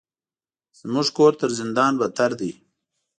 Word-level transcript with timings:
زموږ 0.79 1.07
کور 1.17 1.33
تر 1.39 1.49
زندان 1.59 1.93
بدتر 2.01 2.31
ده. 2.39 2.51